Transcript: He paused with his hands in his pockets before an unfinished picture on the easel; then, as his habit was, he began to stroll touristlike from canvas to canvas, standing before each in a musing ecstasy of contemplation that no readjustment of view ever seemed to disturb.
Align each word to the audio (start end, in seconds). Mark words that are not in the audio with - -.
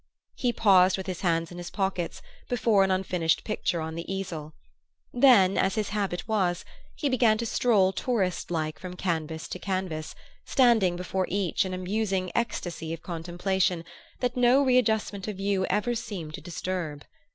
He 0.33 0.51
paused 0.51 0.97
with 0.97 1.05
his 1.05 1.21
hands 1.21 1.51
in 1.51 1.59
his 1.59 1.69
pockets 1.69 2.23
before 2.49 2.83
an 2.83 2.89
unfinished 2.89 3.43
picture 3.43 3.79
on 3.81 3.93
the 3.93 4.11
easel; 4.11 4.55
then, 5.13 5.59
as 5.59 5.75
his 5.75 5.89
habit 5.89 6.27
was, 6.27 6.65
he 6.95 7.07
began 7.07 7.37
to 7.37 7.45
stroll 7.45 7.93
touristlike 7.93 8.79
from 8.79 8.95
canvas 8.95 9.47
to 9.49 9.59
canvas, 9.59 10.15
standing 10.43 10.95
before 10.95 11.27
each 11.29 11.65
in 11.65 11.73
a 11.75 11.77
musing 11.77 12.31
ecstasy 12.33 12.93
of 12.95 13.03
contemplation 13.03 13.85
that 14.21 14.35
no 14.35 14.63
readjustment 14.65 15.27
of 15.27 15.37
view 15.37 15.67
ever 15.67 15.93
seemed 15.93 16.33
to 16.33 16.41
disturb. 16.41 17.05